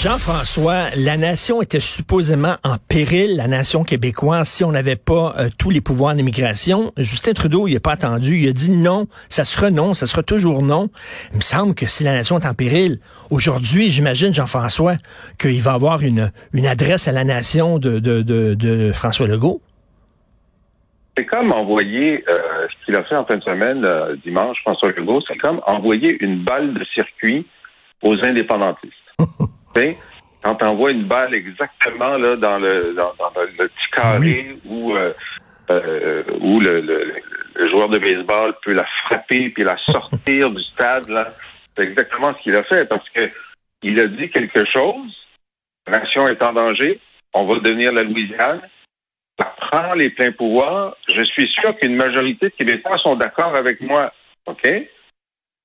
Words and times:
Jean-François, 0.00 0.90
la 0.96 1.16
nation 1.16 1.60
était 1.60 1.80
supposément 1.80 2.54
en 2.62 2.76
péril, 2.88 3.34
la 3.36 3.48
nation 3.48 3.82
québécoise, 3.82 4.48
si 4.48 4.62
on 4.62 4.70
n'avait 4.70 4.94
pas 4.94 5.34
euh, 5.36 5.48
tous 5.58 5.70
les 5.70 5.80
pouvoirs 5.80 6.14
d'immigration. 6.14 6.92
Justin 6.96 7.32
Trudeau, 7.32 7.66
il 7.66 7.74
n'a 7.74 7.80
pas 7.80 7.94
attendu. 7.94 8.36
Il 8.36 8.48
a 8.48 8.52
dit 8.52 8.70
non, 8.70 9.06
ça 9.28 9.44
sera 9.44 9.72
non, 9.72 9.94
ça 9.94 10.06
sera 10.06 10.22
toujours 10.22 10.62
non. 10.62 10.88
Il 11.32 11.38
me 11.38 11.42
semble 11.42 11.74
que 11.74 11.86
si 11.86 12.04
la 12.04 12.12
nation 12.12 12.38
est 12.38 12.46
en 12.46 12.54
péril, 12.54 13.00
aujourd'hui, 13.32 13.90
j'imagine, 13.90 14.32
Jean-François, 14.32 14.94
qu'il 15.36 15.60
va 15.60 15.72
avoir 15.72 16.00
une, 16.02 16.30
une 16.52 16.68
adresse 16.68 17.08
à 17.08 17.12
la 17.12 17.24
nation 17.24 17.80
de, 17.80 17.98
de, 17.98 18.22
de, 18.22 18.54
de 18.54 18.92
François 18.92 19.26
Legault. 19.26 19.60
C'est 21.16 21.26
comme 21.26 21.52
envoyer, 21.52 22.22
euh, 22.28 22.68
ce 22.68 22.84
qu'il 22.84 22.94
a 22.94 23.02
fait 23.02 23.16
en 23.16 23.24
fin 23.24 23.36
de 23.36 23.42
semaine, 23.42 23.84
euh, 23.84 24.14
dimanche, 24.24 24.58
François 24.60 24.92
Legault, 24.92 25.22
c'est 25.26 25.38
comme 25.38 25.60
envoyer 25.66 26.16
une 26.20 26.44
balle 26.44 26.72
de 26.72 26.84
circuit 26.94 27.48
aux 28.00 28.14
indépendantistes. 28.22 28.94
quand 30.42 30.54
tu 30.54 30.64
envoies 30.64 30.92
une 30.92 31.04
balle 31.04 31.34
exactement 31.34 32.16
là, 32.16 32.36
dans, 32.36 32.58
le, 32.58 32.94
dans, 32.94 33.12
le 33.36 33.68
petit 33.68 33.90
carré 33.92 34.54
où, 34.66 34.94
euh, 34.94 35.12
euh, 35.70 36.22
où 36.40 36.60
le, 36.60 36.80
le, 36.80 37.68
joueur 37.70 37.88
de 37.88 37.98
baseball 37.98 38.54
peut 38.64 38.72
la 38.72 38.86
frapper 39.04 39.50
puis 39.50 39.64
la 39.64 39.76
sortir 39.88 40.50
du 40.50 40.62
stade, 40.62 41.08
là, 41.08 41.26
c'est 41.76 41.82
exactement 41.82 42.32
ce 42.34 42.42
qu'il 42.42 42.56
a 42.56 42.62
fait 42.64 42.88
parce 42.88 43.08
que 43.10 43.28
il 43.82 44.00
a 44.00 44.06
dit 44.06 44.30
quelque 44.30 44.64
chose, 44.72 45.14
la 45.86 45.98
nation 45.98 46.26
est 46.28 46.42
en 46.42 46.52
danger, 46.52 47.00
on 47.34 47.46
va 47.46 47.60
devenir 47.60 47.92
la 47.92 48.02
Louisiane, 48.02 48.60
ça 49.38 49.54
prend 49.70 49.94
les 49.94 50.10
pleins 50.10 50.32
pouvoirs. 50.32 50.96
Je 51.14 51.22
suis 51.22 51.48
sûr 51.48 51.76
qu'une 51.78 51.94
majorité 51.94 52.46
de 52.46 52.54
Québécois 52.58 52.98
sont 52.98 53.16
d'accord 53.16 53.54
avec 53.56 53.80
moi. 53.80 54.12
OK? 54.46 54.66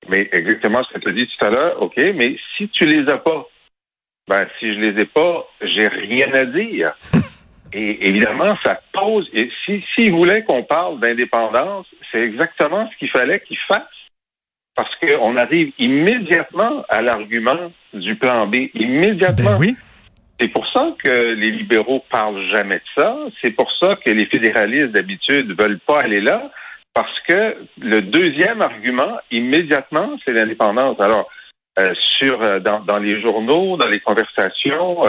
Mais 0.08 0.28
exactement 0.32 0.82
ce 0.84 0.94
que 0.94 1.00
tu 1.00 1.08
as 1.08 1.12
dit 1.12 1.26
tout 1.26 1.46
à 1.46 1.50
l'heure, 1.50 1.82
OK, 1.82 1.96
mais 1.96 2.36
si 2.56 2.68
tu 2.68 2.84
les 2.84 3.08
as 3.10 3.16
pas, 3.18 3.46
ben, 4.28 4.46
si 4.58 4.74
je 4.74 4.80
les 4.80 5.02
ai 5.02 5.04
pas, 5.04 5.46
j'ai 5.60 5.88
rien 5.88 6.32
à 6.32 6.44
dire. 6.44 6.94
Et 7.72 8.08
évidemment, 8.08 8.56
ça 8.64 8.80
pose. 8.92 9.28
Et 9.32 9.50
si 9.64 9.84
s'il 9.94 10.12
voulait 10.12 10.44
qu'on 10.44 10.62
parle 10.62 11.00
d'indépendance, 11.00 11.86
c'est 12.12 12.20
exactement 12.20 12.88
ce 12.90 12.96
qu'il 12.98 13.10
fallait 13.10 13.40
qu'il 13.40 13.58
fasse. 13.66 13.82
Parce 14.76 14.94
qu'on 14.96 15.36
arrive 15.36 15.72
immédiatement 15.78 16.84
à 16.88 17.02
l'argument 17.02 17.72
du 17.92 18.16
plan 18.16 18.46
B. 18.46 18.68
Immédiatement. 18.74 19.52
Ben 19.52 19.58
oui. 19.58 19.76
C'est 20.40 20.48
pour 20.48 20.66
ça 20.72 20.94
que 21.02 21.34
les 21.34 21.50
libéraux 21.50 22.04
parlent 22.10 22.44
jamais 22.52 22.76
de 22.76 23.02
ça. 23.02 23.16
C'est 23.40 23.52
pour 23.52 23.70
ça 23.80 23.96
que 24.04 24.10
les 24.10 24.26
fédéralistes 24.26 24.92
d'habitude 24.92 25.58
veulent 25.60 25.80
pas 25.80 26.02
aller 26.02 26.20
là. 26.20 26.50
Parce 26.92 27.20
que 27.28 27.56
le 27.80 28.02
deuxième 28.02 28.62
argument, 28.62 29.18
immédiatement, 29.30 30.16
c'est 30.24 30.32
l'indépendance. 30.32 30.98
Alors, 31.00 31.28
sur 32.18 32.42
euh, 32.42 32.60
dans, 32.60 32.80
dans, 32.80 32.98
les 32.98 33.20
journaux, 33.20 33.76
dans 33.76 33.86
les 33.86 34.00
conversations, 34.00 35.04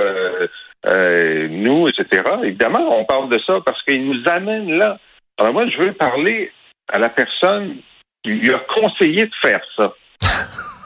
euh, 0.86 1.48
nous, 1.50 1.88
etc. 1.88 2.24
Évidemment, 2.44 3.00
on 3.00 3.06
parle 3.06 3.30
de 3.30 3.40
ça 3.46 3.60
parce 3.66 3.82
qu'il 3.84 4.06
nous 4.06 4.22
amène 4.28 4.78
là. 4.78 4.98
Alors 5.38 5.54
moi, 5.54 5.68
je 5.68 5.78
veux 5.78 5.94
parler 5.94 6.52
à 6.92 7.00
la 7.00 7.10
personne 7.10 7.78
qui 8.24 8.32
lui 8.32 8.54
a 8.54 8.60
conseillé 8.60 9.26
de 9.26 9.36
faire 9.42 9.62
ça. 9.76 9.94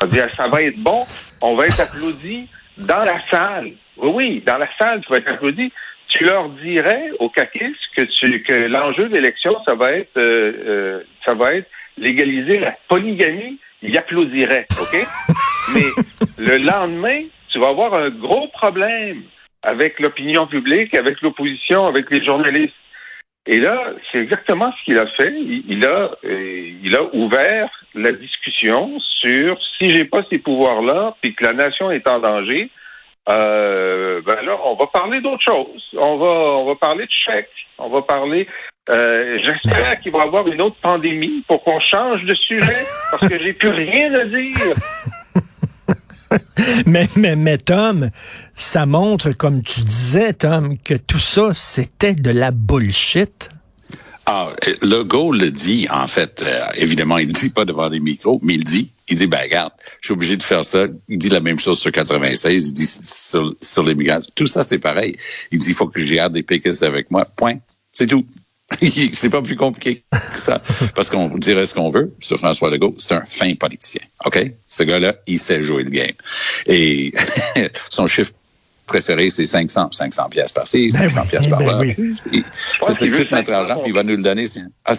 dire, 0.07 0.27
ça 0.35 0.47
va 0.47 0.61
être 0.63 0.79
bon, 0.79 1.05
on 1.41 1.55
va 1.55 1.65
être 1.65 1.79
applaudi 1.79 2.47
dans 2.77 3.03
la 3.03 3.19
salle. 3.29 3.71
Oui, 3.97 4.11
oui, 4.13 4.43
dans 4.45 4.57
la 4.57 4.69
salle, 4.77 5.01
tu 5.01 5.11
vas 5.11 5.19
être 5.19 5.31
applaudi. 5.31 5.71
Tu 6.07 6.23
leur 6.23 6.49
dirais 6.49 7.11
aux 7.19 7.29
caquistes 7.29 7.77
que, 7.95 8.01
tu, 8.01 8.41
que 8.41 8.53
l'enjeu 8.53 9.09
de 9.09 9.15
l'élection, 9.15 9.55
ça 9.65 9.75
va 9.75 9.91
être, 9.91 11.03
ça 11.23 11.35
va 11.35 11.53
être 11.53 11.69
légaliser 11.97 12.59
la 12.59 12.75
polygamie 12.87 13.59
il 13.81 13.97
applaudirait, 13.97 14.67
OK? 14.79 15.07
Mais 15.73 15.85
le 16.37 16.57
lendemain, 16.57 17.23
tu 17.51 17.59
vas 17.59 17.69
avoir 17.69 17.93
un 17.93 18.09
gros 18.09 18.47
problème 18.49 19.23
avec 19.63 19.99
l'opinion 19.99 20.47
publique, 20.47 20.95
avec 20.95 21.21
l'opposition, 21.21 21.87
avec 21.87 22.09
les 22.09 22.23
journalistes. 22.23 22.73
Et 23.45 23.59
là, 23.59 23.93
c'est 24.11 24.19
exactement 24.19 24.71
ce 24.71 24.85
qu'il 24.85 24.99
a 24.99 25.07
fait. 25.07 25.33
Il, 25.33 25.83
a, 25.85 26.11
euh, 26.23 26.71
il 26.83 26.95
a 26.95 27.03
ouvert 27.15 27.69
la 27.95 28.11
discussion 28.11 28.99
sur 29.21 29.57
si 29.77 29.89
j'ai 29.89 30.05
pas 30.05 30.23
ces 30.29 30.37
pouvoirs-là, 30.37 31.15
puis 31.21 31.33
que 31.33 31.43
la 31.43 31.53
nation 31.53 31.89
est 31.91 32.07
en 32.07 32.19
danger, 32.19 32.69
euh, 33.27 34.21
ben 34.25 34.41
là, 34.43 34.57
on 34.63 34.75
va 34.75 34.87
parler 34.87 35.21
d'autre 35.21 35.43
chose. 35.43 35.83
On 35.97 36.17
va, 36.17 36.25
on 36.25 36.65
va 36.65 36.75
parler 36.75 37.05
de 37.05 37.11
chèques. 37.25 37.49
On 37.77 37.89
va 37.89 38.01
parler. 38.01 38.47
Euh, 38.89 39.37
J'espère 39.43 39.99
qu'il 39.99 40.11
va 40.11 40.19
y 40.19 40.21
avoir 40.21 40.47
une 40.47 40.61
autre 40.61 40.77
pandémie 40.81 41.43
pour 41.47 41.63
qu'on 41.63 41.79
change 41.79 42.23
de 42.23 42.33
sujet 42.33 42.85
parce 43.11 43.27
que 43.27 43.37
j'ai 43.37 43.53
plus 43.53 43.69
rien 43.69 44.13
à 44.13 44.25
dire. 44.25 44.55
mais, 46.87 47.05
mais, 47.15 47.35
mais 47.35 47.57
Tom, 47.57 48.09
ça 48.55 48.85
montre, 48.85 49.31
comme 49.31 49.61
tu 49.61 49.81
disais, 49.81 50.33
Tom, 50.33 50.77
que 50.77 50.95
tout 50.95 51.19
ça, 51.19 51.53
c'était 51.53 52.15
de 52.15 52.31
la 52.31 52.51
bullshit. 52.51 53.49
Ah, 54.25 54.53
Legault 54.81 55.31
le 55.31 55.51
dit, 55.51 55.87
en 55.89 56.07
fait. 56.07 56.43
Euh, 56.43 56.67
évidemment, 56.75 57.17
il 57.17 57.29
ne 57.29 57.33
dit 57.33 57.49
pas 57.49 57.65
devant 57.65 57.89
des 57.89 57.99
micros, 57.99 58.39
mais 58.43 58.55
il 58.55 58.63
dit, 58.63 58.91
il 59.07 59.15
dit, 59.15 59.27
ben 59.27 59.41
regarde, 59.41 59.73
je 60.01 60.07
suis 60.07 60.13
obligé 60.13 60.37
de 60.37 60.43
faire 60.43 60.63
ça. 60.63 60.85
Il 61.07 61.17
dit 61.17 61.29
la 61.29 61.39
même 61.39 61.59
chose 61.59 61.79
sur 61.79 61.91
96, 61.91 62.67
il 62.67 62.73
dit 62.73 62.85
sur, 62.85 63.55
sur 63.61 63.83
l'immigration. 63.83 64.31
Tout 64.35 64.45
ça, 64.45 64.63
c'est 64.63 64.77
pareil. 64.77 65.15
Il 65.51 65.57
dit, 65.57 65.69
il 65.69 65.73
faut 65.73 65.87
que 65.87 66.05
j'ai 66.05 66.15
garde 66.15 66.33
des 66.33 66.43
péquistes 66.43 66.83
avec 66.83 67.09
moi. 67.09 67.25
Point. 67.25 67.55
C'est 67.91 68.07
tout. 68.07 68.25
c'est 69.13 69.29
pas 69.29 69.41
plus 69.41 69.55
compliqué 69.55 70.03
que 70.11 70.39
ça. 70.39 70.61
Parce 70.93 71.09
qu'on 71.09 71.35
dirait 71.37 71.65
ce 71.65 71.73
qu'on 71.73 71.89
veut 71.89 72.13
sur 72.19 72.37
François 72.37 72.69
Legault. 72.69 72.93
C'est 72.97 73.15
un 73.15 73.25
fin 73.25 73.53
politicien. 73.55 74.01
OK? 74.25 74.51
Ce 74.67 74.83
gars-là, 74.83 75.15
il 75.25 75.39
sait 75.39 75.61
jouer 75.61 75.83
le 75.83 75.89
game. 75.89 76.13
Et 76.67 77.13
son 77.89 78.05
chiffre 78.05 78.31
préféré, 78.89 79.29
c'est 79.29 79.45
500, 79.45 79.91
500 79.91 80.29
pièces 80.29 80.51
par-ci, 80.51 80.91
500 80.91 81.21
ben 81.21 81.27
pièces 81.27 81.47
par 81.47 81.59
ben 81.59 81.83
là. 81.83 81.93
C'est 82.81 83.09
tout 83.09 83.25
notre 83.31 83.53
argent, 83.53 83.77
puis 83.77 83.91
il 83.91 83.93
va 83.93 84.03
nous 84.03 84.17
le 84.17 84.23
donner. 84.23 84.45
C'est 84.47 84.61
ah, 84.85 84.93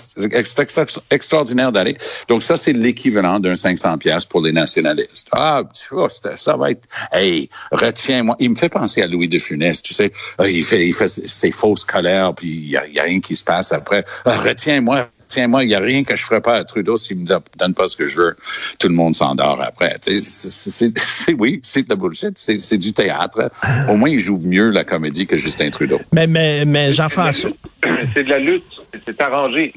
extraordinaire 1.10 1.72
d'aller. 1.72 1.96
Donc 2.28 2.42
ça, 2.42 2.56
c'est 2.56 2.72
l'équivalent 2.72 3.40
d'un 3.40 3.54
500 3.54 3.98
pièces 3.98 4.24
pour 4.24 4.40
les 4.40 4.52
nationalistes. 4.52 5.28
Ah, 5.32 5.62
tu 5.74 5.94
vois, 5.94 6.08
ça 6.08 6.56
va 6.56 6.70
être, 6.70 6.82
hey, 7.12 7.50
retiens-moi. 7.72 8.36
Il 8.38 8.50
me 8.50 8.56
fait 8.56 8.68
penser 8.68 9.02
à 9.02 9.06
Louis 9.06 9.28
de 9.28 9.38
Funès, 9.38 9.82
tu 9.82 9.92
sais. 9.92 10.10
Ah, 10.38 10.48
il 10.48 10.64
fait, 10.64 10.86
il 10.86 10.94
fait 10.94 11.08
ses 11.08 11.50
fausses 11.50 11.84
colères, 11.84 12.34
puis 12.34 12.48
il 12.48 12.70
y 12.70 12.76
a, 12.76 13.02
rien 13.02 13.20
qui 13.20 13.36
se 13.36 13.44
passe 13.44 13.72
après. 13.72 14.04
Ah, 14.24 14.38
retiens-moi 14.38 15.08
tiens, 15.30 15.48
moi, 15.48 15.64
il 15.64 15.68
n'y 15.68 15.74
a 15.74 15.80
rien 15.80 16.04
que 16.04 16.14
je 16.14 16.24
ferais 16.24 16.42
pas 16.42 16.56
à 16.56 16.64
Trudeau 16.64 16.98
s'il 16.98 17.20
me 17.20 17.26
donne 17.26 17.74
pas 17.74 17.86
ce 17.86 17.96
que 17.96 18.06
je 18.06 18.20
veux. 18.20 18.36
Tout 18.78 18.88
le 18.88 18.94
monde 18.94 19.14
s'endort 19.14 19.62
après. 19.62 19.96
C'est, 20.02 21.32
oui, 21.38 21.60
c'est 21.62 21.84
de 21.84 21.88
la 21.88 21.96
bullshit. 21.96 22.36
C'est, 22.36 22.78
du 22.78 22.92
théâtre. 22.92 23.50
Au 23.88 23.96
moins, 23.96 24.10
il 24.10 24.18
joue 24.18 24.38
mieux 24.42 24.70
la 24.70 24.84
comédie 24.84 25.26
que 25.26 25.36
Justin 25.36 25.70
Trudeau. 25.70 26.00
Mais, 26.12 26.26
mais, 26.26 26.64
mais 26.64 26.92
Jean-François. 26.92 27.50
C'est 28.14 28.24
de 28.24 28.30
la 28.30 28.38
lutte. 28.38 28.64
C'est 29.04 29.20
arrangé. 29.20 29.72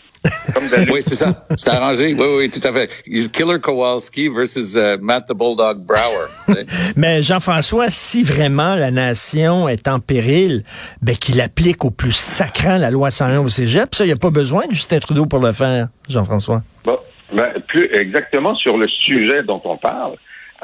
oui, 0.90 1.02
c'est 1.02 1.16
ça. 1.16 1.46
C'est 1.58 1.72
arrangé. 1.72 2.14
Oui, 2.14 2.28
oui, 2.38 2.50
tout 2.50 2.66
à 2.66 2.72
fait. 2.72 2.90
Killer 3.32 3.60
Kowalski 3.60 4.30
versus 4.30 4.76
uh, 4.76 4.98
Matt 5.02 5.28
the 5.28 5.34
Bulldog 5.34 5.86
Brower. 5.86 6.28
Mais 6.96 7.22
Jean-François, 7.22 7.90
si 7.90 8.24
vraiment 8.24 8.76
la 8.76 8.90
nation 8.90 9.68
est 9.68 9.88
en 9.88 10.00
péril, 10.00 10.64
ben 11.02 11.16
qu'il 11.16 11.42
applique 11.42 11.84
au 11.84 11.92
plus 11.92 12.14
sacrant 12.14 12.78
la 12.78 12.90
loi 12.90 13.12
101 13.12 13.40
au 13.40 13.50
cégep. 13.50 13.94
Ça, 13.94 14.06
il 14.06 14.08
n'y 14.08 14.14
a 14.14 14.18
pas 14.18 14.30
besoin 14.30 14.66
de 14.68 14.74
Justin 14.74 15.00
Trudeau 15.00 15.26
pour 15.26 15.40
le 15.40 15.52
faire, 15.52 15.90
Jean-François. 16.10 16.62
Bon, 16.86 16.98
ben, 17.34 17.52
plus 17.68 17.90
exactement 17.94 18.56
sur 18.56 18.78
le 18.78 18.88
sujet 18.88 19.44
dont 19.44 19.62
on 19.66 19.78
parle, 19.78 20.16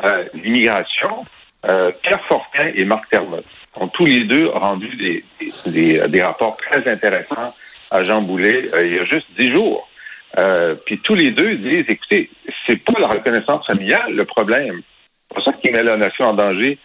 euh, 0.05 0.23
l'immigration, 0.33 1.25
euh, 1.69 1.91
Pierre 2.01 2.23
Fortin 2.23 2.71
et 2.73 2.85
Marc 2.85 3.09
Termotte 3.09 3.45
ont 3.75 3.87
tous 3.87 4.05
les 4.05 4.23
deux 4.23 4.47
rendu 4.47 4.95
des, 4.95 5.23
des, 6.07 6.23
rapports 6.23 6.57
très 6.57 6.87
intéressants 6.89 7.53
à 7.91 8.03
Jean 8.03 8.21
Boulet 8.21 8.73
euh, 8.73 8.85
il 8.85 8.95
y 8.95 8.99
a 8.99 9.03
juste 9.03 9.27
dix 9.37 9.51
jours. 9.51 9.87
Euh, 10.37 10.75
puis 10.85 10.99
tous 10.99 11.15
les 11.15 11.31
deux 11.31 11.55
disent, 11.55 11.89
écoutez, 11.89 12.29
c'est 12.67 12.83
pas 12.83 12.99
la 12.99 13.07
reconnaissance 13.07 13.65
familiale 13.65 14.13
le 14.13 14.25
problème. 14.25 14.81
C'est 15.27 15.35
pas 15.35 15.43
ça 15.43 15.53
qui 15.53 15.71
met 15.71 15.83
la 15.83 15.97
nation 15.97 16.25
en 16.25 16.33
danger. 16.33 16.77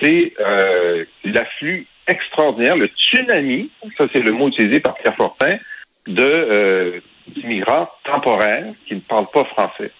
C'est 0.00 0.32
euh, 0.40 1.04
l'afflux 1.24 1.86
extraordinaire, 2.06 2.76
le 2.76 2.86
tsunami, 2.86 3.70
ça 3.96 4.06
c'est 4.12 4.22
le 4.22 4.32
mot 4.32 4.48
utilisé 4.48 4.80
par 4.80 4.94
Pierre 4.94 5.14
Fortin, 5.14 5.58
d'immigrants 6.06 7.88
temporaires 8.02 8.72
qui 8.86 8.94
ne 8.94 9.00
parlent 9.00 9.30
pas 9.32 9.44
français. 9.44 9.92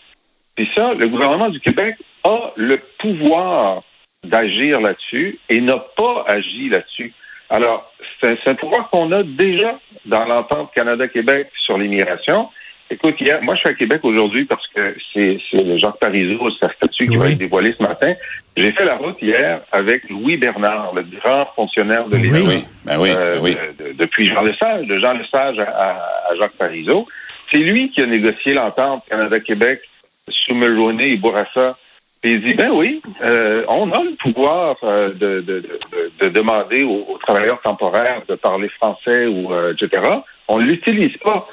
Puis 0.57 0.69
ça, 0.75 0.95
le 0.95 1.09
gouvernement 1.09 1.51
du 1.51 1.61
Québec 1.61 1.97
a 2.25 2.53
le 2.57 2.81
pouvoir 2.99 3.83
d'agir 4.31 4.81
là-dessus 4.81 5.39
et 5.49 5.61
n'a 5.61 5.79
pas 5.79 6.25
agi 6.29 6.69
là-dessus. 6.69 7.13
Alors, 7.49 7.91
c'est 8.21 8.37
un, 8.47 8.55
pouvoir 8.55 8.91
qu'on 8.91 9.11
a 9.13 9.23
déjà 9.23 9.79
dans 10.05 10.25
l'entente 10.25 10.73
Canada-Québec 10.75 11.51
sur 11.65 11.79
l'immigration. 11.79 12.49
Écoute, 12.91 13.21
hier, 13.21 13.41
moi, 13.43 13.55
je 13.55 13.61
suis 13.61 13.69
à 13.69 13.75
Québec 13.75 14.01
aujourd'hui 14.05 14.45
parce 14.45 14.67
que 14.69 14.95
c'est 15.13 15.39
le 15.53 15.79
Jacques 15.79 15.99
Parizeau, 16.01 16.51
sa 16.61 16.71
statue 16.73 17.07
qui 17.07 17.17
va 17.17 17.31
être 17.31 17.39
dévoilée 17.39 17.75
ce 17.77 17.83
matin. 17.83 18.15
J'ai 18.57 18.73
fait 18.73 18.85
la 18.85 18.97
route 18.97 19.17
hier 19.23 19.61
avec 19.73 20.09
Louis 20.11 20.37
Bernard, 20.37 20.93
le 20.95 21.03
grand 21.03 21.47
fonctionnaire 21.57 22.07
de 22.07 22.17
l'État. 22.17 22.39
Oui, 22.47 22.65
ben 22.85 22.99
oui, 22.99 23.11
euh, 23.15 23.35
ben 23.37 23.43
oui. 23.43 23.57
de- 23.79 23.85
de- 23.85 23.93
depuis 23.93 24.27
Jean 24.27 24.43
Lesage, 24.43 24.87
de 24.87 24.99
Jean 24.99 25.13
Lesage 25.15 25.59
à, 25.61 25.63
à- 25.71 26.33
à 26.33 26.37
Jacques 26.37 26.57
Parizeau. 26.59 27.07
C'est 27.51 27.59
lui 27.59 27.91
qui 27.91 28.03
a 28.03 28.07
négocié 28.07 28.55
l'entente 28.55 29.05
Canada-Québec 29.09 29.81
sous 30.29 30.55
Mulroney 30.55 31.11
et 31.13 31.17
Bourassa. 31.17 31.77
Il 32.23 32.43
dit, 32.43 32.53
ben 32.55 32.71
oui, 32.71 33.01
euh, 33.23 33.65
on 33.69 33.91
a 33.93 34.03
le 34.03 34.15
pouvoir 34.17 34.77
euh, 34.83 35.09
de, 35.09 35.41
de- 35.41 35.61
de- 35.61 35.81
de 36.21 36.29
demander 36.29 36.83
aux, 36.83 37.19
travailleurs 37.23 37.61
temporaires 37.63 38.23
de 38.29 38.35
parler 38.35 38.69
français 38.69 39.27
ou 39.27 39.53
euh, 39.55 39.73
etc. 39.73 40.03
On 40.47 40.59
l'utilise 40.59 41.17
pas. 41.19 41.47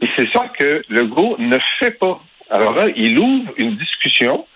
Et 0.00 0.08
c'est 0.14 0.26
ça 0.26 0.46
que 0.56 0.82
Legault 0.90 1.36
ne 1.38 1.58
fait 1.78 1.90
pas. 1.98 2.20
Alors 2.50 2.72
là, 2.74 2.86
il 2.94 3.18
ouvre 3.18 3.52
une 3.56 3.74
discussion 3.76 4.46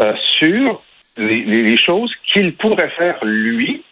euh, 0.00 0.12
sur 0.38 0.82
les 1.16 1.76
choses 1.78 2.14
qu'il 2.30 2.54
pourrait 2.54 2.90
faire 2.90 3.18
lui. 3.24 3.82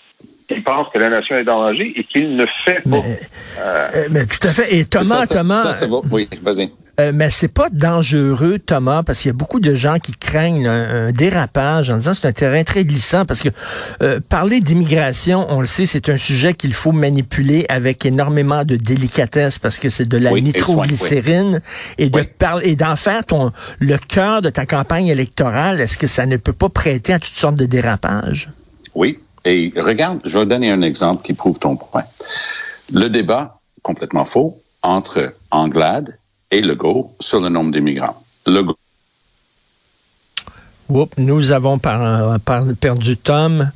Il 0.51 0.63
pense 0.63 0.89
que 0.93 0.99
la 0.99 1.09
nation 1.09 1.37
est 1.37 1.49
en 1.49 1.63
danger 1.71 1.93
et 1.97 2.05
qu'il 2.05 2.37
ne 2.37 2.45
fait 2.65 2.83
pas. 2.83 2.91
Mais, 2.91 3.19
Euh, 3.61 3.89
euh, 3.95 4.09
mais 4.11 4.27
tout 4.27 4.47
à 4.47 4.53
fait. 4.53 4.75
Et 4.77 4.85
Thomas, 4.85 5.21
Ça, 5.21 5.27
ça- 5.27 5.35
Thomas, 5.37 5.63
ça, 5.63 5.73
ça 5.73 5.87
va. 5.87 6.01
Oui, 6.11 6.29
vas-y. 6.43 6.71
Euh, 7.01 7.11
mais 7.13 7.29
c'est 7.31 7.49
pas 7.49 7.71
dangereux, 7.73 8.59
Thomas, 8.61 9.03
parce 9.03 9.21
qu'il 9.21 9.31
y 9.31 9.35
a 9.35 9.37
beaucoup 9.37 9.59
de 9.59 9.75
gens 9.75 9.99
qui 9.99 10.13
craignent 10.13 10.69
un, 10.69 11.07
un 11.09 11.13
dérapage 11.13 11.91
en 11.91 11.97
disant 11.97 12.13
que 12.13 12.19
c'est 12.19 12.29
un 12.29 12.33
terrain 12.33 12.63
très 12.63 12.85
glissant, 12.85 13.25
parce 13.25 13.43
que 13.43 13.49
euh, 14.03 14.21
parler 14.29 14.61
d'immigration, 14.61 15.47
on 15.49 15.61
le 15.61 15.67
sait, 15.67 15.87
c'est 15.87 16.09
un 16.09 16.17
sujet 16.19 16.53
qu'il 16.55 16.73
faut 16.73 16.93
manipuler 16.93 17.65
avec 17.69 18.05
énormément 18.07 18.65
de 18.65 18.77
délicatesse, 18.77 19.59
parce 19.59 19.79
que 19.81 19.89
c'est 19.89 20.07
de 20.09 20.19
la 20.19 20.31
Oui, 20.31 20.39
et 20.41 20.43
nitroglycérine, 20.43 21.61
et 21.99 22.11
de 22.11 22.19
Oui. 22.21 22.29
parler 22.39 22.69
et 22.71 22.77
d'en 22.77 22.95
faire 22.97 23.25
ton 23.25 23.51
le 23.81 23.97
cœur 23.99 24.41
de 24.43 24.51
ta 24.51 24.65
campagne 24.67 25.09
électorale. 25.09 25.81
Est-ce 25.81 25.99
que 25.99 26.07
ça 26.07 26.27
ne 26.27 26.37
peut 26.37 26.53
pas 26.53 26.69
prêter 26.69 27.13
à 27.15 27.19
toutes 27.19 27.35
sortes 27.37 27.57
de 27.57 27.67
dérapages? 27.67 28.51
Oui. 28.95 29.19
Et 29.45 29.73
regarde, 29.77 30.21
je 30.25 30.39
vais 30.39 30.47
donner 30.47 30.71
un 30.71 30.83
exemple 30.83 31.23
qui 31.23 31.35
prouve 31.35 31.59
ton 31.59 31.77
point. 31.77 32.05
Le 32.93 33.09
débat, 33.09 33.59
complètement 33.83 34.25
faux, 34.25 34.59
entre 34.83 35.33
Anglade 35.51 36.17
et 36.51 36.61
Legault 36.63 37.13
sur 37.21 37.41
le 37.41 37.49
nombre 37.49 37.71
d'immigrants. 37.73 38.23
Legault 38.47 38.77
Oups, 40.89 41.17
nous 41.17 41.53
avons 41.53 41.79
par- 41.79 42.39
par- 42.41 42.65
perdu 42.79 43.17
Tom. 43.17 43.71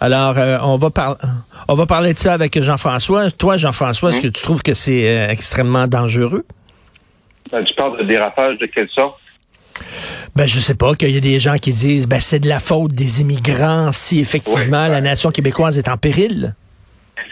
Alors, 0.00 0.36
euh, 0.38 0.58
on 0.62 0.76
va 0.76 0.90
par- 0.90 1.16
on 1.68 1.74
va 1.74 1.86
parler 1.86 2.14
de 2.14 2.18
ça 2.18 2.32
avec 2.34 2.60
Jean-François. 2.60 3.30
Toi, 3.30 3.56
Jean-François, 3.56 4.10
est-ce 4.10 4.20
que 4.22 4.26
tu 4.28 4.42
trouves 4.42 4.62
que 4.62 4.74
c'est 4.74 5.08
euh, 5.08 5.30
extrêmement 5.30 5.86
dangereux? 5.86 6.44
ben, 7.50 7.64
tu 7.64 7.74
parles 7.74 7.98
de 7.98 8.04
dérapage 8.04 8.58
de 8.58 8.66
quelle 8.66 8.88
sorte? 8.90 9.16
Ben, 10.38 10.46
je 10.46 10.60
sais 10.60 10.76
pas, 10.76 10.94
qu'il 10.94 11.10
y 11.10 11.16
a 11.16 11.20
des 11.20 11.40
gens 11.40 11.56
qui 11.56 11.72
disent, 11.72 12.06
ben, 12.06 12.20
c'est 12.20 12.38
de 12.38 12.48
la 12.48 12.60
faute 12.60 12.92
des 12.92 13.20
immigrants 13.22 13.90
si 13.90 14.20
effectivement 14.20 14.84
Oui. 14.84 14.90
la 14.92 15.00
nation 15.00 15.30
québécoise 15.32 15.76
est 15.78 15.88
en 15.88 15.96
péril. 15.96 16.54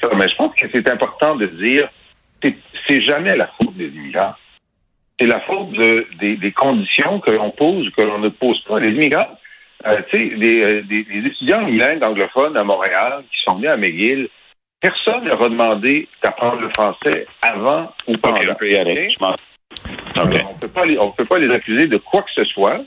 Ça, 0.01 0.09
Mais 0.17 0.29
je 0.29 0.35
pense 0.35 0.53
que 0.57 0.67
c'est 0.73 0.89
important 0.91 1.37
de 1.37 1.47
dire 1.47 1.89
c'est 2.43 2.57
c'est 2.89 3.01
jamais 3.03 3.37
la 3.37 3.47
faute 3.59 3.77
des 3.77 3.87
immigrants. 3.87 4.35
C'est 5.21 5.27
la 5.29 5.41
faute 5.43 5.71
de- 5.71 6.05
des, 6.21 6.37
des 6.37 6.51
conditions 6.53 7.21
que 7.21 7.31
l'on 7.31 7.51
pose 7.51 7.87
ou 7.87 7.91
que 7.97 8.03
l'on 8.03 8.19
ne 8.19 8.29
pose 8.29 8.61
pas. 8.65 8.81
Les 8.81 8.91
immigrants, 8.91 9.39
euh, 9.87 10.01
tu 10.11 10.31
sais, 10.31 10.37
des, 10.37 10.61
euh, 10.63 10.83
des- 10.83 11.05
des 11.05 11.29
étudiants 11.29 11.65
bilingues 11.65 12.03
anglophones 12.03 12.57
à 12.57 12.65
Montréal 12.65 13.23
qui 13.31 13.37
sont 13.47 13.55
venus 13.57 13.71
à 13.71 13.77
McGill, 13.77 14.29
personne 14.81 15.23
ne 15.25 15.29
leur 15.29 15.43
a 15.45 15.49
demandé 15.49 16.09
d'apprendre 16.25 16.61
le 16.61 16.71
français 16.77 17.27
avant 17.43 17.93
ou 18.09 18.17
pendant. 18.19 18.37
Ok, 18.37 18.49
on 18.51 18.55
peut 18.57 18.71
y 18.71 18.77
aller. 18.77 19.09
Je 19.11 19.25
m'en- 19.25 20.23
OK. 20.25 20.45
On 20.51 20.55
peut 20.55 20.69
pas 20.69 20.85
les, 20.85 20.99
on 20.99 21.11
peut 21.13 21.25
pas 21.25 21.39
les 21.39 21.51
accuser 21.55 21.87
de 21.87 21.99
quoi 21.99 22.23
que 22.23 22.31
ce 22.35 22.45
soit. 22.45 22.81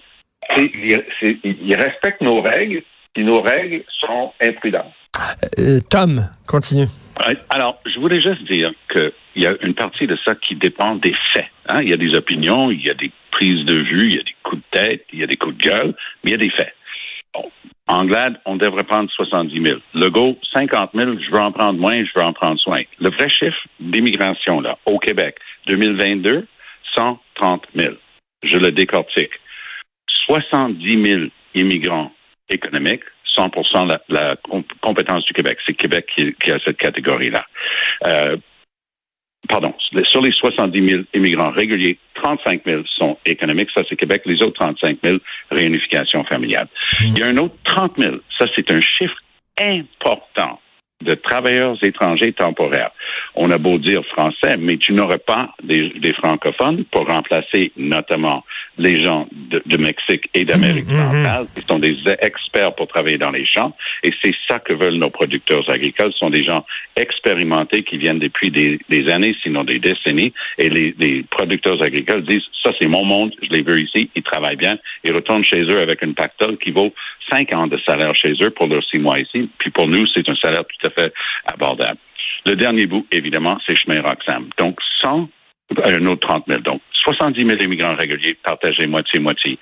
C'est- 0.55 0.71
ils, 0.73 1.03
c'est- 1.19 1.37
ils 1.43 1.75
respectent 1.75 2.21
nos 2.21 2.41
règles, 2.41 2.81
et 3.15 3.23
nos 3.23 3.41
règles 3.41 3.83
sont 3.99 4.33
imprudentes. 4.41 4.93
Euh, 5.59 5.79
Tom, 5.89 6.29
continue. 6.47 6.85
Ouais, 7.27 7.35
Alors, 7.49 7.81
je 7.85 7.99
voulais 7.99 8.21
juste 8.21 8.43
dire 8.49 8.71
qu'il 8.91 9.11
y 9.35 9.45
a 9.45 9.53
une 9.61 9.73
partie 9.73 10.07
de 10.07 10.17
ça 10.23 10.35
qui 10.35 10.55
dépend 10.55 10.95
des 10.95 11.13
faits. 11.33 11.47
hein. 11.67 11.81
Il 11.81 11.89
y 11.89 11.93
a 11.93 11.97
des 11.97 12.15
opinions, 12.15 12.71
il 12.71 12.81
y 12.85 12.89
a 12.89 12.93
des 12.93 13.11
prises 13.31 13.65
de 13.65 13.73
vue, 13.75 14.05
il 14.05 14.15
y 14.15 14.19
a 14.19 14.23
des 14.23 14.35
coups 14.43 14.61
de 14.71 14.79
tête, 14.79 15.05
il 15.11 15.19
y 15.19 15.23
a 15.23 15.27
des 15.27 15.35
coups 15.37 15.57
de 15.57 15.63
gueule, 15.63 15.93
mais 16.23 16.29
il 16.29 16.31
y 16.31 16.35
a 16.35 16.37
des 16.37 16.49
faits. 16.51 16.73
Bon. 17.33 17.51
Anglade, 17.87 18.39
on 18.45 18.55
devrait 18.55 18.83
prendre 18.85 19.09
70 19.11 19.61
000. 19.65 19.79
Legault, 19.95 20.37
50 20.53 20.91
000, 20.93 21.11
je 21.19 21.31
veux 21.31 21.41
en 21.41 21.51
prendre 21.51 21.79
moins, 21.79 21.97
je 21.97 22.09
veux 22.15 22.23
en 22.23 22.33
prendre 22.33 22.59
soin. 22.59 22.81
Le 22.99 23.09
vrai 23.09 23.29
chiffre 23.29 23.57
d'immigration, 23.79 24.61
là, 24.61 24.77
au 24.85 24.99
Québec, 24.99 25.35
2022, 25.67 26.47
130 26.95 27.63
000. 27.75 27.95
Je 28.43 28.57
le 28.57 28.71
décortique. 28.71 29.31
70 30.25 31.05
000 31.05 31.21
immigrants 31.55 32.11
économiques, 32.49 33.03
100 33.35 33.85
la, 33.85 34.01
la 34.09 34.35
com- 34.37 34.63
compétence 34.81 35.25
du 35.25 35.33
Québec. 35.33 35.57
C'est 35.65 35.73
Québec 35.73 36.05
qui, 36.15 36.33
qui 36.33 36.51
a 36.51 36.59
cette 36.59 36.77
catégorie-là. 36.77 37.45
Euh, 38.05 38.37
pardon, 39.47 39.73
sur 40.03 40.21
les 40.21 40.31
70 40.31 40.89
000 40.89 41.03
immigrants 41.13 41.51
réguliers, 41.51 41.97
35 42.15 42.61
000 42.65 42.83
sont 42.97 43.17
économiques, 43.25 43.69
ça 43.73 43.83
c'est 43.87 43.95
Québec, 43.95 44.23
les 44.25 44.41
autres 44.41 44.59
35 44.59 44.99
000, 45.03 45.17
réunification 45.51 46.23
familiale. 46.25 46.67
Il 47.01 47.17
y 47.17 47.23
a 47.23 47.27
un 47.27 47.37
autre 47.37 47.55
30 47.63 47.93
000, 47.97 48.17
ça 48.37 48.45
c'est 48.55 48.69
un 48.71 48.81
chiffre 48.81 49.15
important 49.59 50.59
de 51.01 51.15
travailleurs 51.15 51.77
étrangers 51.81 52.33
temporaires. 52.33 52.91
On 53.35 53.51
a 53.51 53.57
beau 53.57 53.77
dire 53.77 54.03
français, 54.05 54.57
mais 54.57 54.77
tu 54.77 54.93
n'aurais 54.93 55.19
pas 55.19 55.49
des, 55.63 55.89
des 55.99 56.13
francophones 56.13 56.83
pour 56.85 57.07
remplacer 57.07 57.71
notamment 57.77 58.43
les 58.77 59.01
gens 59.03 59.27
de, 59.31 59.61
de 59.65 59.77
Mexique 59.77 60.29
et 60.33 60.45
d'Amérique 60.45 60.79
Mhm, 60.87 60.95
mhm. 60.95 61.23
centrale, 61.23 61.45
qui 61.55 61.65
sont 61.65 61.79
des 61.79 61.97
experts 62.21 62.75
pour 62.75 62.87
travailler 62.87 63.17
dans 63.17 63.31
les 63.31 63.45
champs. 63.45 63.75
Et 64.03 64.11
c'est 64.21 64.33
ça 64.47 64.59
que 64.59 64.73
veulent 64.73 64.95
nos 64.95 65.09
producteurs 65.09 65.69
agricoles. 65.69 66.11
Ce 66.13 66.19
sont 66.19 66.29
des 66.29 66.43
gens 66.43 66.65
expérimentés 66.95 67.83
qui 67.83 67.97
viennent 67.97 68.19
depuis 68.19 68.51
des, 68.51 68.79
des 68.89 69.09
années, 69.09 69.35
sinon 69.43 69.63
des 69.63 69.79
décennies. 69.79 70.33
Et 70.57 70.69
les, 70.69 70.95
les 70.97 71.23
producteurs 71.23 71.81
agricoles 71.81 72.23
disent, 72.23 72.43
ça 72.63 72.71
c'est 72.79 72.87
mon 72.87 73.03
monde, 73.05 73.33
je 73.41 73.49
les 73.49 73.61
veux 73.61 73.79
ici, 73.79 74.09
ils 74.15 74.23
travaillent 74.23 74.55
bien. 74.55 74.77
Ils 75.03 75.13
retournent 75.13 75.45
chez 75.45 75.61
eux 75.61 75.79
avec 75.81 76.01
une 76.01 76.13
pactole 76.13 76.57
qui 76.57 76.71
vaut 76.71 76.93
cinq 77.29 77.53
ans 77.53 77.67
de 77.67 77.77
salaire 77.85 78.15
chez 78.15 78.33
eux 78.41 78.49
pour 78.49 78.67
leurs 78.67 78.83
six 78.83 78.99
mois 78.99 79.19
ici. 79.19 79.49
Puis 79.59 79.69
pour 79.69 79.87
nous, 79.87 80.05
c'est 80.13 80.27
un 80.27 80.35
salaire 80.35 80.63
tout 80.65 80.87
à 80.87 80.88
fait 80.89 81.13
abordable. 81.45 81.97
Le 82.45 82.55
dernier 82.55 82.85
bout, 82.85 83.05
évidemment, 83.11 83.57
c'est 83.65 83.75
chemin 83.75 84.01
Roxham. 84.01 84.49
Donc, 84.57 84.77
100, 85.01 85.29
euh, 85.79 85.97
un 85.99 86.05
autre 86.05 86.27
30 86.27 86.45
000. 86.47 86.61
Donc, 86.61 86.81
70 87.03 87.45
000 87.47 87.61
immigrants 87.61 87.95
réguliers 87.95 88.35
partagés 88.43 88.87
moitié-moitié. 88.87 89.57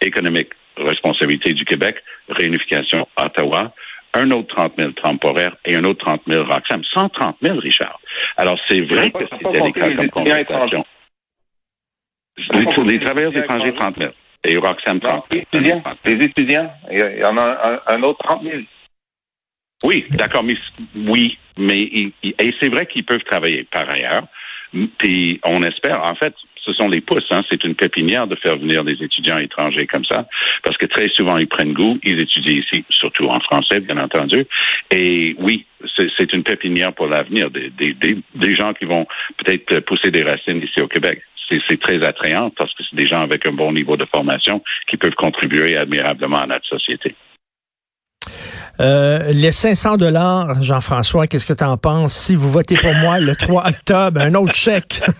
Économique, 0.00 0.50
responsabilité 0.76 1.52
du 1.54 1.64
Québec, 1.64 1.96
réunification 2.28 3.06
Ottawa, 3.16 3.72
un 4.14 4.30
autre 4.32 4.48
30 4.54 4.72
000 4.78 4.92
temporaires 4.92 5.56
et 5.64 5.76
un 5.76 5.84
autre 5.84 6.04
30 6.04 6.22
000 6.26 6.44
Roxham. 6.44 6.82
130 6.92 7.36
000, 7.42 7.58
Richard. 7.58 7.98
Alors, 8.36 8.58
c'est 8.68 8.80
vrai 8.82 9.10
que 9.10 9.18
c'est 9.30 9.52
délicat 9.52 9.88
les 9.88 9.96
comme 10.10 10.22
étudiants 10.22 10.44
conversation. 10.44 10.84
Les, 12.36 12.60
les 12.60 12.92
les 12.94 12.98
travailleurs 12.98 13.30
étudiants 13.36 13.44
étrangers, 13.44 13.68
étrangers. 13.68 13.72
30 13.94 13.98
000. 13.98 14.12
Et 14.44 14.56
Roxham, 14.56 14.98
Non, 15.02 15.08
30 15.08 15.24
les 15.30 15.36
000. 15.38 15.42
étudiants, 15.52 15.82
les 16.04 16.12
étudiants, 16.24 16.72
il 16.90 16.98
y, 16.98 17.02
a- 17.02 17.12
il 17.14 17.20
y 17.20 17.24
en 17.24 17.36
a 17.36 17.80
un, 17.86 17.94
un 17.94 18.02
autre 18.02 18.18
30 18.24 18.42
000. 18.42 18.58
Oui, 19.82 20.04
d'accord, 20.10 20.44
mais 20.44 20.56
oui, 20.94 21.38
mais 21.58 21.80
ils- 21.80 22.12
et 22.22 22.54
c'est 22.60 22.68
vrai 22.68 22.86
qu'ils 22.86 23.04
peuvent 23.04 23.24
travailler 23.24 23.64
par 23.70 23.88
ailleurs. 23.90 24.24
Puis 24.98 25.40
on 25.44 25.62
espère, 25.62 26.02
en 26.02 26.14
fait, 26.14 26.34
ce 26.64 26.72
sont 26.74 26.88
les 26.88 27.00
pousses, 27.00 27.26
hein, 27.30 27.42
c'est 27.50 27.62
une 27.64 27.74
pépinière 27.74 28.26
de 28.26 28.36
faire 28.36 28.56
venir 28.56 28.84
des 28.84 29.02
étudiants 29.02 29.38
étrangers 29.38 29.86
comme 29.86 30.04
ça, 30.04 30.26
parce 30.62 30.76
que 30.78 30.86
très 30.86 31.08
souvent 31.08 31.36
ils 31.36 31.48
prennent 31.48 31.72
goût, 31.72 31.98
ils 32.04 32.20
étudient 32.20 32.54
ici, 32.54 32.84
surtout 32.88 33.26
en 33.28 33.40
français, 33.40 33.80
bien 33.80 33.98
entendu. 33.98 34.46
Et 34.90 35.34
oui, 35.38 35.66
c'est 35.96 36.32
une 36.32 36.44
pépinière 36.44 36.92
pour 36.92 37.08
l'avenir, 37.08 37.50
des, 37.50 37.70
des, 37.70 37.94
des, 37.94 38.16
des 38.34 38.54
gens 38.54 38.72
qui 38.74 38.84
vont 38.84 39.06
peut-être 39.38 39.80
pousser 39.80 40.10
des 40.10 40.22
racines 40.22 40.62
ici 40.62 40.80
au 40.80 40.88
Québec. 40.88 41.22
C'est 41.68 41.80
très 41.80 42.02
attrayant 42.02 42.48
parce 42.50 42.72
que 42.72 42.82
c'est 42.88 42.96
des 42.96 43.06
gens 43.06 43.20
avec 43.20 43.46
un 43.46 43.52
bon 43.52 43.72
niveau 43.72 43.96
de 43.98 44.06
formation 44.06 44.62
qui 44.88 44.96
peuvent 44.96 45.14
contribuer 45.14 45.76
admirablement 45.76 46.38
à 46.38 46.46
notre 46.46 46.66
société. 46.66 47.14
Euh, 48.80 49.32
les 49.32 49.52
500 49.52 49.96
dollars, 49.96 50.62
Jean-François, 50.62 51.26
qu'est-ce 51.26 51.46
que 51.46 51.52
tu 51.52 51.64
en 51.64 51.76
penses? 51.76 52.14
Si 52.14 52.34
vous 52.34 52.50
votez 52.50 52.76
pour 52.76 52.94
moi 52.94 53.20
le 53.20 53.36
3 53.36 53.66
octobre, 53.68 54.20
un 54.20 54.34
autre 54.34 54.54
chèque. 54.54 55.02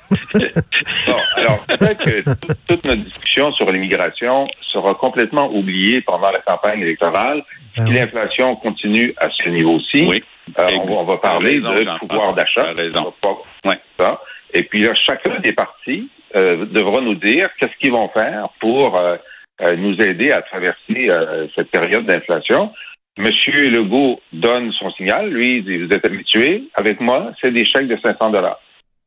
Bon, 1.07 1.17
alors, 1.37 1.59
peut-être 1.67 2.03
que 2.05 2.23
toute, 2.67 2.85
notre 2.85 3.03
discussion 3.03 3.53
sur 3.53 3.71
l'immigration 3.71 4.49
sera 4.73 4.95
complètement 4.95 5.49
oubliée 5.55 6.01
pendant 6.01 6.31
la 6.31 6.41
campagne 6.41 6.81
électorale. 6.81 7.43
Ben 7.77 7.87
Si 7.87 7.93
oui. 7.93 7.99
l'inflation 8.01 8.57
continue 8.57 9.15
à 9.19 9.29
ce 9.31 9.49
niveau-ci, 9.49 10.05
Oui. 10.09 10.25
euh, 10.59 10.67
on, 10.81 10.87
va- 10.87 10.93
on 10.95 11.05
va 11.05 11.17
parler 11.19 11.61
raison, 11.61 11.73
de 11.75 11.99
pouvoir 12.09 12.35
d'achat. 12.35 12.63
T'as 12.65 12.73
raison. 12.83 12.99
On 13.01 13.05
va 13.05 13.13
pas- 13.23 13.69
Ouais. 13.71 13.79
ça. 14.01 14.21
Et 14.55 14.65
puis 14.65 14.83
là, 14.83 14.93
chacun 15.07 15.39
des 15.41 15.53
partis 15.53 16.11
euh, 16.35 16.67
devra 16.67 17.01
nous 17.01 17.15
dire 17.15 17.49
qu'est-ce 17.61 17.77
qu'ils 17.81 17.93
vont 17.93 18.09
faire 18.09 18.49
pour 18.61 19.01
euh, 19.01 19.17
euh, 19.63 19.77
nous 19.77 19.95
aider 20.01 20.33
à 20.33 20.43
traverser 20.43 21.11
euh, 21.11 21.47
cette 21.55 21.71
période 21.71 22.07
d'inflation. 22.07 22.73
Monsieur 23.19 23.71
Legault 23.71 24.21
donne 24.33 24.73
son 24.73 24.91
signal. 24.93 25.29
Lui, 25.31 25.59
il 25.59 25.65
dit, 25.65 25.77
vous 25.79 25.93
êtes 25.93 26.05
habitué. 26.05 26.65
Avec 26.75 27.01
moi, 27.01 27.33
c'est 27.41 27.53
des 27.53 27.65
chèques 27.67 27.89
de 27.89 27.99
500 28.03 28.31
dollars. 28.31 28.59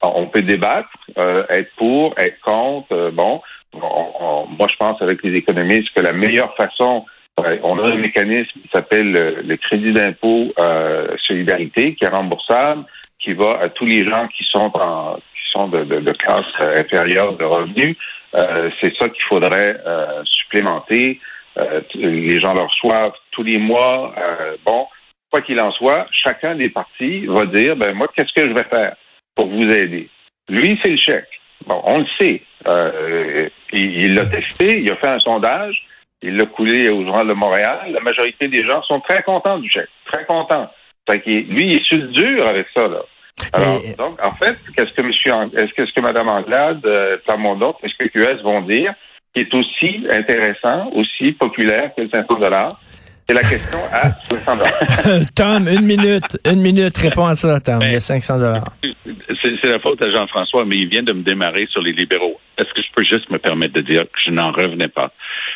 On 0.01 0.27
peut 0.27 0.41
débattre, 0.43 0.89
euh, 1.17 1.43
être 1.49 1.71
pour, 1.77 2.13
être 2.19 2.39
contre. 2.41 2.91
euh, 2.91 3.11
bon, 3.11 3.41
on- 3.73 3.79
on- 4.19 4.45
moi, 4.47 4.67
je 4.69 4.75
pense 4.75 5.01
avec 5.01 5.23
les 5.23 5.35
économistes 5.37 5.89
que 5.95 6.01
la 6.01 6.13
meilleure 6.13 6.55
façon 6.55 7.05
Ouais, 7.37 7.59
on 7.63 7.77
a 7.79 7.91
un 7.91 7.97
mécanisme 7.97 8.61
qui 8.61 8.69
s'appelle 8.73 9.11
le, 9.11 9.41
le 9.41 9.57
crédit 9.57 9.91
d'impôt 9.91 10.53
euh, 10.57 11.05
solidarité, 11.27 11.93
qui 11.95 12.05
est 12.05 12.07
remboursable, 12.07 12.85
qui 13.19 13.33
va 13.33 13.59
à 13.59 13.67
tous 13.67 13.85
les 13.85 14.05
gens 14.05 14.29
qui 14.29 14.45
sont 14.45 14.71
en 14.73 15.15
qui 15.17 15.51
sont 15.51 15.67
de, 15.67 15.83
de, 15.83 15.99
de 15.99 16.11
classe 16.13 16.45
euh, 16.61 16.79
inférieure 16.79 17.33
de 17.35 17.43
revenus. 17.43 17.97
Euh, 18.35 18.69
c'est 18.79 18.95
ça 18.97 19.09
qu'il 19.09 19.21
faudrait 19.27 19.75
euh, 19.85 20.23
supplémenter. 20.23 21.19
Euh, 21.57 21.81
les 21.95 22.39
gens 22.39 22.53
le 22.53 22.61
reçoivent 22.61 23.11
tous 23.35 23.43
les 23.43 23.57
mois. 23.57 24.13
Euh, 24.17 24.55
bon, 24.65 24.87
quoi 25.31 25.41
qu'il 25.41 25.59
en 25.59 25.71
soit, 25.73 26.07
chacun 26.11 26.55
des 26.55 26.69
partis 26.69 27.25
va 27.27 27.45
dire, 27.45 27.75
ben 27.75 27.93
moi, 27.93 28.07
qu'est-ce 28.15 28.33
que 28.33 28.47
je 28.47 28.53
vais 28.53 28.63
faire 28.63 28.95
pour 29.35 29.47
vous 29.47 29.63
aider? 29.69 30.09
Lui, 30.49 30.79
c'est 30.81 30.91
le 30.91 30.97
chèque. 30.97 31.27
Bon, 31.67 31.81
on 31.83 31.99
le 31.99 32.05
sait. 32.19 32.41
Euh, 32.67 33.49
il 33.73 34.13
l'a 34.13 34.25
testé, 34.25 34.81
il 34.81 34.91
a 34.91 34.95
fait 34.95 35.07
un 35.09 35.19
sondage, 35.19 35.83
il 36.21 36.37
l'a 36.37 36.45
coulé 36.45 36.89
au 36.89 37.03
Journal 37.03 37.27
de 37.27 37.33
Montréal. 37.33 37.79
La 37.91 37.99
majorité 37.99 38.47
des 38.47 38.63
gens 38.63 38.81
sont 38.83 38.99
très 39.01 39.23
contents 39.23 39.59
du 39.59 39.69
chèque, 39.69 39.89
très 40.11 40.25
contents. 40.25 40.69
Fait 41.09 41.21
qu'il- 41.21 41.47
lui, 41.47 41.73
il 41.73 41.75
est 41.75 42.07
dur 42.11 42.47
avec 42.47 42.67
ça, 42.75 42.87
là. 42.87 43.01
Alors, 43.53 43.79
donc, 43.97 44.25
en 44.25 44.31
fait, 44.33 44.57
qu'est-ce 44.75 44.93
que 44.93 45.01
monsieur, 45.01 45.33
est-ce 45.57 45.73
que, 45.73 45.85
ce 45.85 45.91
que 45.93 46.01
Mme 46.01 46.29
Anglade, 46.29 46.85
euh, 46.85 47.17
Plamondon, 47.25 47.75
est-ce 47.83 47.93
que 47.95 48.07
QS 48.07 48.41
vont 48.43 48.61
dire, 48.61 48.93
qui 49.33 49.41
est 49.41 49.53
aussi 49.53 50.07
intéressant, 50.09 50.89
aussi 50.93 51.33
populaire 51.33 51.91
que 51.95 52.01
le 52.03 52.09
500 52.09 52.39
dollars, 52.39 52.79
c'est 53.27 53.33
la 53.33 53.41
question 53.41 53.77
à 53.91 54.09
500 54.29 54.57
dollars. 54.57 55.25
Tom, 55.35 55.67
une 55.67 55.85
minute, 55.85 56.37
une 56.45 56.61
minute, 56.61 56.97
réponds 56.97 57.25
à 57.25 57.35
ça, 57.35 57.59
Tom, 57.59 57.79
Ben, 57.79 57.93
le 57.93 57.99
500 57.99 58.37
dollars. 58.37 58.71
C'est 59.41 59.55
c'est 59.61 59.69
la 59.69 59.79
faute 59.79 60.01
à 60.01 60.11
Jean-François, 60.11 60.65
mais 60.65 60.75
il 60.75 60.87
vient 60.87 61.03
de 61.03 61.13
me 61.13 61.23
démarrer 61.23 61.67
sur 61.71 61.81
les 61.81 61.91
libéraux. 61.93 62.39
Est-ce 62.57 62.71
que 62.73 62.81
je 62.81 62.87
peux 62.95 63.03
juste 63.03 63.29
me 63.31 63.39
permettre 63.39 63.73
de 63.73 63.81
dire 63.81 64.03
que 64.03 64.19
je 64.25 64.31
n'en 64.31 64.51
revenais 64.51 64.87
pas? 64.87 65.11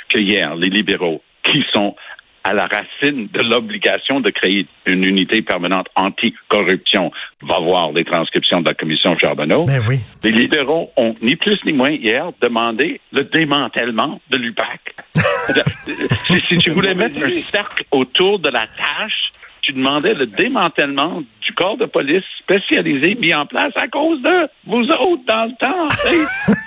Que 0.07 0.19
hier, 0.19 0.55
les 0.55 0.69
libéraux, 0.69 1.21
qui 1.43 1.63
sont 1.73 1.95
à 2.43 2.53
la 2.53 2.65
racine 2.67 3.27
de 3.33 3.41
l'obligation 3.41 4.19
de 4.19 4.29
créer 4.29 4.65
une 4.85 5.03
unité 5.03 5.41
permanente 5.41 5.87
anti-corruption, 5.95 7.11
va 7.41 7.59
voir 7.59 7.91
les 7.91 8.03
transcriptions 8.03 8.61
de 8.61 8.65
la 8.65 8.73
commission 8.73 9.17
Charbonneau. 9.17 9.65
Ben 9.65 9.81
oui. 9.87 9.99
Les 10.23 10.31
libéraux 10.31 10.91
ont 10.97 11.15
ni 11.21 11.35
plus 11.35 11.59
ni 11.65 11.73
moins 11.73 11.91
hier 11.91 12.31
demandé 12.41 13.01
le 13.11 13.23
démantèlement 13.23 14.21
de 14.29 14.37
l'UPAC. 14.37 14.95
si, 16.27 16.41
si 16.47 16.57
tu 16.57 16.71
voulais 16.71 16.95
mettre 16.95 17.17
un 17.17 17.41
cercle 17.51 17.83
autour 17.91 18.39
de 18.39 18.49
la 18.49 18.61
tâche, 18.67 19.31
tu 19.61 19.73
demandais 19.73 20.13
le 20.13 20.25
démantèlement 20.25 21.21
du 21.41 21.53
corps 21.53 21.77
de 21.77 21.85
police 21.85 22.23
spécialisé 22.39 23.15
mis 23.15 23.33
en 23.33 23.45
place 23.45 23.73
à 23.75 23.87
cause 23.87 24.21
de 24.21 24.49
vous 24.65 24.83
autres 24.83 25.23
dans 25.27 25.45
le 25.45 25.55
temps. 25.59 25.87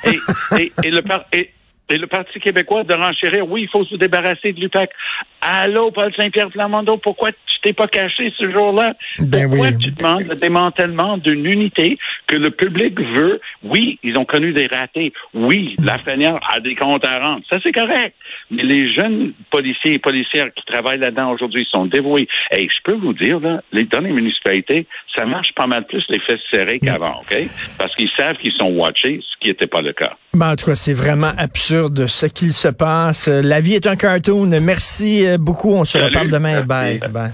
et, 0.05 0.63
et, 0.63 0.73
et 0.85 0.91
le 0.91 1.03
et- 1.33 1.51
et 1.93 1.99
le 1.99 2.07
Parti 2.07 2.41
québécois 2.41 2.85
de 2.85 2.95
renchérir, 2.95 3.47
oui, 3.49 3.63
il 3.63 3.69
faut 3.69 3.85
se 3.85 3.97
débarrasser 3.97 4.53
de 4.53 4.61
l'UPAC. 4.61 4.91
Allô, 5.43 5.91
Paul 5.91 6.13
Saint-Pierre 6.17 6.51
Flamando, 6.51 6.97
pourquoi 6.97 7.33
tu 7.33 7.39
t'es 7.63 7.73
pas 7.73 7.87
caché 7.87 8.33
ce 8.39 8.51
jour-là? 8.51 8.95
Ben 9.19 9.49
pourquoi 9.49 9.69
oui. 9.69 9.79
tu 9.79 9.91
demandes 9.91 10.27
le 10.27 10.35
démantèlement 10.37 11.19
d'une 11.19 11.47
unité 11.47 11.99
que 12.27 12.37
le 12.37 12.51
public 12.51 12.99
veut? 12.99 13.41
Oui, 13.63 13.99
ils 14.03 14.17
ont 14.17 14.25
connu 14.25 14.53
des 14.53 14.67
ratés. 14.67 15.13
Oui, 15.35 15.77
la 15.79 15.93
Lafrenière 15.93 16.41
a 16.51 16.61
des 16.61 16.75
comptes 16.75 17.05
à 17.05 17.19
rendre. 17.19 17.43
Ça, 17.51 17.59
c'est 17.63 17.73
correct. 17.73 18.15
Mais 18.51 18.63
les 18.63 18.93
jeunes 18.93 19.33
policiers 19.51 19.95
et 19.95 19.99
policières 19.99 20.53
qui 20.55 20.65
travaillent 20.65 20.99
là-dedans 20.99 21.31
aujourd'hui 21.33 21.67
sont 21.71 21.87
dévoués. 21.87 22.29
Et 22.53 22.69
je 22.69 22.83
peux 22.85 22.97
vous 22.97 23.13
dire, 23.13 23.39
là, 23.41 23.63
les, 23.73 23.85
dans 23.85 24.01
les 24.01 24.13
municipalités, 24.13 24.87
ça 25.15 25.25
marche 25.27 25.53
pas 25.55 25.67
mal 25.67 25.85
plus 25.87 26.05
les 26.09 26.21
fesses 26.21 26.41
serrées 26.51 26.81
qu'avant, 26.81 27.21
OK? 27.21 27.37
Parce 27.79 27.95
qu'ils 27.97 28.11
savent 28.17 28.37
qu'ils 28.39 28.53
sont 28.53 28.71
watchés, 28.71 29.21
ce 29.21 29.39
qui 29.41 29.49
n'était 29.49 29.67
pas 29.67 29.83
le 29.83 29.93
cas. 29.93 30.17
Ben, 30.35 30.53
en 30.53 30.57
tout 30.57 30.67
cas, 30.67 30.75
c'est 30.75 30.95
vraiment 30.95 31.33
absurde 31.37 31.82
ce 32.07 32.27
qu'il 32.27 32.53
se 32.53 32.69
passe. 32.69 33.29
La 33.29 33.61
vie 33.61 33.75
est 33.75 33.87
un 33.87 33.97
cartoon. 33.97 34.47
Merci 34.61 35.27
euh, 35.27 35.39
beaucoup. 35.39 35.73
On 35.73 35.85
se 35.85 35.93
Salut. 35.93 36.07
reparle 36.07 36.31
demain. 36.31 36.65
Merci. 36.65 36.67
Bye. 36.67 37.11
Bye. 37.11 37.31